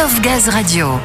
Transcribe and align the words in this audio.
of 0.00 0.20
Gaz 0.20 0.48
Radio. 0.48 1.00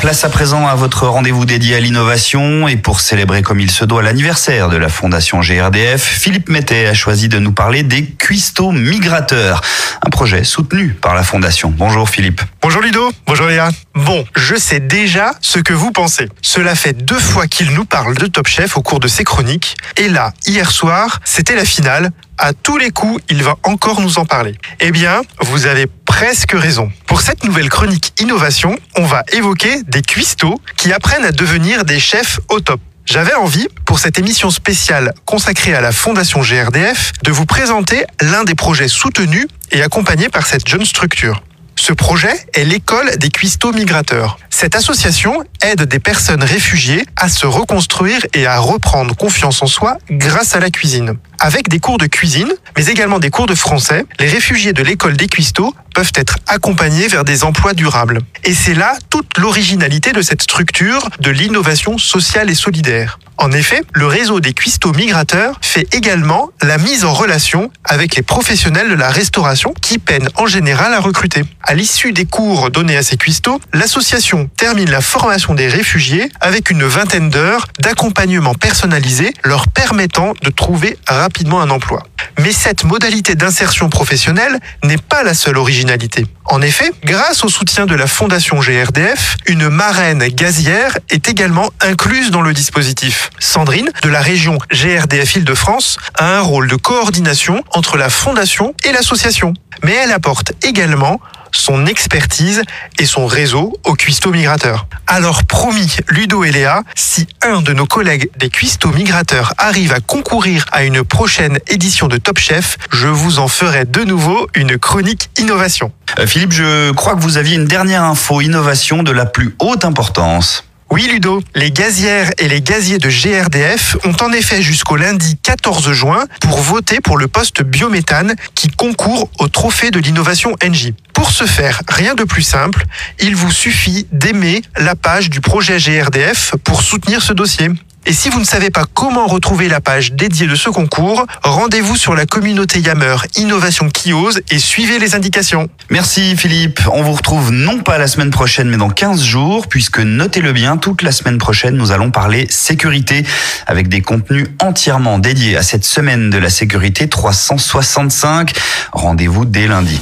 Place 0.00 0.24
à 0.24 0.28
présent 0.28 0.66
à 0.66 0.74
votre 0.74 1.06
rendez-vous 1.06 1.44
dédié 1.44 1.76
à 1.76 1.80
l'innovation 1.80 2.66
et 2.68 2.76
pour 2.76 3.00
célébrer 3.00 3.42
comme 3.42 3.60
il 3.60 3.70
se 3.70 3.84
doit 3.84 4.02
l'anniversaire 4.02 4.68
de 4.68 4.76
la 4.76 4.88
fondation 4.88 5.40
GRDF, 5.40 6.02
Philippe 6.02 6.48
Mettet 6.48 6.86
a 6.86 6.94
choisi 6.94 7.28
de 7.28 7.38
nous 7.38 7.52
parler 7.52 7.82
des 7.82 8.04
cuistots 8.06 8.72
migrateurs, 8.72 9.60
un 10.04 10.10
projet 10.10 10.44
soutenu 10.44 10.90
par 10.90 11.14
la 11.14 11.24
fondation. 11.24 11.72
Bonjour 11.76 12.08
Philippe. 12.08 12.40
Bonjour 12.62 12.80
Ludo, 12.80 13.10
bonjour 13.26 13.46
Léa. 13.46 13.70
Bon, 13.94 14.24
je 14.34 14.54
sais 14.54 14.80
déjà 14.80 15.32
ce 15.40 15.58
que 15.58 15.72
vous 15.72 15.90
pensez. 15.90 16.28
Cela 16.42 16.74
fait 16.74 16.92
deux 16.92 17.18
fois 17.18 17.46
qu'il 17.46 17.72
nous 17.72 17.84
parle 17.84 18.16
de 18.16 18.26
Top 18.26 18.46
Chef 18.46 18.76
au 18.76 18.82
cours 18.82 19.00
de 19.00 19.08
ses 19.08 19.24
chroniques 19.24 19.76
et 19.96 20.08
là, 20.08 20.32
hier 20.46 20.70
soir, 20.70 21.20
c'était 21.24 21.54
la 21.54 21.64
finale. 21.64 22.10
À 22.38 22.52
tous 22.52 22.76
les 22.76 22.90
coups, 22.90 23.22
il 23.30 23.42
va 23.42 23.56
encore 23.62 24.02
nous 24.02 24.18
en 24.18 24.26
parler. 24.26 24.54
Eh 24.80 24.90
bien, 24.90 25.22
vous 25.40 25.64
avez 25.64 25.86
presque 25.86 26.52
raison. 26.52 26.90
Pour 27.16 27.22
cette 27.22 27.44
nouvelle 27.44 27.70
chronique 27.70 28.12
innovation, 28.20 28.78
on 28.94 29.06
va 29.06 29.22
évoquer 29.32 29.82
des 29.84 30.02
cuistots 30.02 30.60
qui 30.76 30.92
apprennent 30.92 31.24
à 31.24 31.32
devenir 31.32 31.86
des 31.86 31.98
chefs 31.98 32.40
au 32.50 32.60
top. 32.60 32.78
J'avais 33.06 33.32
envie, 33.32 33.68
pour 33.86 33.98
cette 33.98 34.18
émission 34.18 34.50
spéciale 34.50 35.14
consacrée 35.24 35.74
à 35.74 35.80
la 35.80 35.92
Fondation 35.92 36.42
GRDF, 36.42 37.12
de 37.22 37.32
vous 37.32 37.46
présenter 37.46 38.04
l'un 38.20 38.44
des 38.44 38.54
projets 38.54 38.88
soutenus 38.88 39.46
et 39.70 39.82
accompagnés 39.82 40.28
par 40.28 40.46
cette 40.46 40.68
jeune 40.68 40.84
structure. 40.84 41.42
Ce 41.74 41.94
projet 41.94 42.34
est 42.52 42.64
l'école 42.64 43.16
des 43.16 43.30
cuistots 43.30 43.72
migrateurs. 43.72 44.38
Cette 44.50 44.74
association 44.74 45.42
aide 45.62 45.84
des 45.84 45.98
personnes 45.98 46.42
réfugiées 46.42 47.06
à 47.16 47.30
se 47.30 47.46
reconstruire 47.46 48.26
et 48.34 48.46
à 48.46 48.58
reprendre 48.58 49.16
confiance 49.16 49.62
en 49.62 49.66
soi 49.66 49.96
grâce 50.10 50.54
à 50.54 50.60
la 50.60 50.68
cuisine. 50.68 51.16
Avec 51.38 51.68
des 51.68 51.78
cours 51.78 51.98
de 51.98 52.06
cuisine, 52.06 52.52
mais 52.76 52.86
également 52.86 53.18
des 53.18 53.30
cours 53.30 53.46
de 53.46 53.54
français, 53.54 54.04
les 54.18 54.28
réfugiés 54.28 54.72
de 54.72 54.82
l'école 54.82 55.16
des 55.16 55.28
cuistots 55.28 55.74
peuvent 55.94 56.12
être 56.14 56.36
accompagnés 56.46 57.08
vers 57.08 57.24
des 57.24 57.44
emplois 57.44 57.72
durables. 57.72 58.20
Et 58.44 58.54
c'est 58.54 58.74
là 58.74 58.96
toute 59.10 59.38
l'originalité 59.38 60.12
de 60.12 60.22
cette 60.22 60.42
structure 60.42 61.08
de 61.20 61.30
l'innovation 61.30 61.98
sociale 61.98 62.50
et 62.50 62.54
solidaire. 62.54 63.18
En 63.38 63.52
effet, 63.52 63.82
le 63.92 64.06
réseau 64.06 64.40
des 64.40 64.54
cuistots 64.54 64.92
migrateurs 64.92 65.58
fait 65.60 65.86
également 65.94 66.50
la 66.62 66.78
mise 66.78 67.04
en 67.04 67.12
relation 67.12 67.70
avec 67.84 68.16
les 68.16 68.22
professionnels 68.22 68.88
de 68.88 68.94
la 68.94 69.10
restauration 69.10 69.74
qui 69.82 69.98
peinent 69.98 70.30
en 70.36 70.46
général 70.46 70.94
à 70.94 71.00
recruter. 71.00 71.42
À 71.62 71.74
l'issue 71.74 72.12
des 72.12 72.24
cours 72.24 72.70
donnés 72.70 72.96
à 72.96 73.02
ces 73.02 73.18
cuistots, 73.18 73.60
l'association 73.74 74.48
termine 74.56 74.90
la 74.90 75.02
formation 75.02 75.52
des 75.54 75.68
réfugiés 75.68 76.30
avec 76.40 76.70
une 76.70 76.84
vingtaine 76.84 77.28
d'heures 77.28 77.66
d'accompagnement 77.78 78.54
personnalisé 78.54 79.34
leur 79.44 79.68
permettant 79.68 80.32
de 80.42 80.50
trouver 80.50 80.96
rapidement 81.06 81.25
un 81.60 81.70
emploi. 81.70 82.02
Mais 82.38 82.52
cette 82.52 82.84
modalité 82.84 83.34
d'insertion 83.34 83.88
professionnelle 83.88 84.58
n'est 84.84 84.98
pas 84.98 85.22
la 85.22 85.34
seule 85.34 85.56
originalité. 85.56 86.26
En 86.44 86.62
effet, 86.62 86.92
grâce 87.04 87.44
au 87.44 87.48
soutien 87.48 87.86
de 87.86 87.94
la 87.94 88.06
Fondation 88.06 88.60
GRDF, 88.60 89.36
une 89.46 89.68
marraine 89.68 90.26
gazière 90.28 90.98
est 91.10 91.28
également 91.28 91.70
incluse 91.80 92.30
dans 92.30 92.42
le 92.42 92.52
dispositif. 92.52 93.30
Sandrine, 93.38 93.90
de 94.02 94.08
la 94.08 94.20
région 94.20 94.58
GRDF 94.70 95.36
Île-de-France, 95.36 95.98
a 96.14 96.38
un 96.38 96.40
rôle 96.40 96.68
de 96.68 96.76
coordination 96.76 97.62
entre 97.72 97.96
la 97.96 98.08
Fondation 98.08 98.74
et 98.84 98.92
l'association. 98.92 99.54
Mais 99.82 99.92
elle 99.92 100.12
apporte 100.12 100.52
également 100.62 101.20
son 101.52 101.86
expertise 101.86 102.62
et 102.98 103.06
son 103.06 103.26
réseau 103.26 103.76
aux 103.84 103.94
cuistots 103.94 104.30
migrateurs. 104.30 104.86
Alors 105.06 105.44
promis, 105.44 105.96
Ludo 106.08 106.44
et 106.44 106.52
Léa, 106.52 106.82
si 106.94 107.26
un 107.42 107.62
de 107.62 107.72
nos 107.72 107.86
collègues 107.86 108.30
des 108.38 108.48
cuistots 108.48 108.92
migrateurs 108.92 109.54
arrive 109.58 109.92
à 109.92 110.00
concourir 110.00 110.66
à 110.72 110.84
une 110.84 111.04
prochaine 111.04 111.58
édition 111.68 112.08
de 112.08 112.16
Top 112.16 112.38
Chef, 112.38 112.78
je 112.92 113.08
vous 113.08 113.38
en 113.38 113.48
ferai 113.48 113.84
de 113.84 114.02
nouveau 114.04 114.48
une 114.54 114.78
chronique 114.78 115.30
innovation. 115.38 115.92
Euh, 116.18 116.26
Philippe, 116.26 116.52
je 116.52 116.92
crois 116.92 117.14
que 117.14 117.20
vous 117.20 117.36
aviez 117.36 117.56
une 117.56 117.66
dernière 117.66 118.04
info 118.04 118.40
innovation 118.40 119.02
de 119.02 119.12
la 119.12 119.26
plus 119.26 119.54
haute 119.58 119.84
importance. 119.84 120.64
Oui 120.88 121.08
Ludo, 121.10 121.42
les 121.56 121.72
gazières 121.72 122.30
et 122.38 122.46
les 122.46 122.60
gaziers 122.60 122.98
de 122.98 123.08
GRDF 123.08 123.96
ont 124.04 124.14
en 124.24 124.32
effet 124.32 124.62
jusqu'au 124.62 124.94
lundi 124.94 125.36
14 125.42 125.92
juin 125.92 126.24
pour 126.40 126.58
voter 126.58 127.00
pour 127.00 127.18
le 127.18 127.26
poste 127.26 127.62
biométhane 127.62 128.36
qui 128.54 128.68
concourt 128.68 129.28
au 129.40 129.48
trophée 129.48 129.90
de 129.90 129.98
l'innovation 129.98 130.54
NJ. 130.64 130.92
Pour 131.12 131.32
ce 131.32 131.44
faire, 131.44 131.82
rien 131.88 132.14
de 132.14 132.22
plus 132.22 132.42
simple, 132.42 132.84
il 133.18 133.34
vous 133.34 133.50
suffit 133.50 134.06
d'aimer 134.12 134.62
la 134.78 134.94
page 134.94 135.28
du 135.28 135.40
projet 135.40 135.78
GRDF 135.78 136.54
pour 136.62 136.82
soutenir 136.82 137.20
ce 137.20 137.32
dossier. 137.32 137.68
Et 138.08 138.12
si 138.12 138.28
vous 138.28 138.38
ne 138.38 138.44
savez 138.44 138.70
pas 138.70 138.84
comment 138.94 139.26
retrouver 139.26 139.68
la 139.68 139.80
page 139.80 140.12
dédiée 140.12 140.46
de 140.46 140.54
ce 140.54 140.70
concours, 140.70 141.26
rendez-vous 141.42 141.96
sur 141.96 142.14
la 142.14 142.24
communauté 142.24 142.78
Yammer 142.78 143.16
Innovation 143.34 143.88
qui 143.88 144.12
ose 144.12 144.42
et 144.48 144.60
suivez 144.60 145.00
les 145.00 145.16
indications. 145.16 145.68
Merci 145.90 146.36
Philippe. 146.36 146.80
On 146.92 147.02
vous 147.02 147.14
retrouve 147.14 147.50
non 147.50 147.80
pas 147.80 147.98
la 147.98 148.06
semaine 148.06 148.30
prochaine 148.30 148.68
mais 148.68 148.76
dans 148.76 148.90
15 148.90 149.24
jours 149.24 149.66
puisque 149.66 149.98
notez-le 149.98 150.52
bien, 150.52 150.76
toute 150.76 151.02
la 151.02 151.10
semaine 151.10 151.38
prochaine 151.38 151.74
nous 151.76 151.90
allons 151.90 152.12
parler 152.12 152.46
sécurité 152.48 153.24
avec 153.66 153.88
des 153.88 154.02
contenus 154.02 154.46
entièrement 154.62 155.18
dédiés 155.18 155.56
à 155.56 155.64
cette 155.64 155.84
semaine 155.84 156.30
de 156.30 156.38
la 156.38 156.48
sécurité 156.48 157.08
365. 157.08 158.52
Rendez-vous 158.92 159.44
dès 159.44 159.66
lundi. 159.66 160.00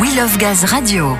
We 0.00 0.14
Love 0.16 0.38
Gaz 0.38 0.64
Radio. 0.64 1.16